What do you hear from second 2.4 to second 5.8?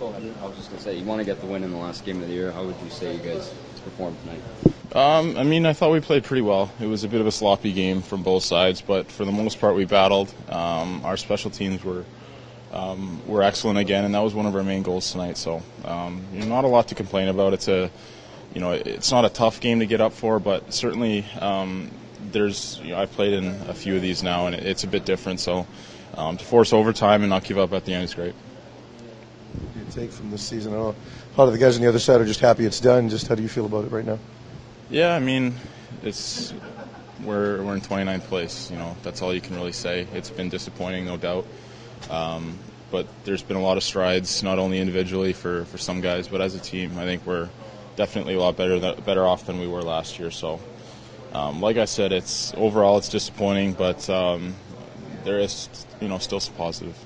How would you say you guys performed tonight? Um, I mean, I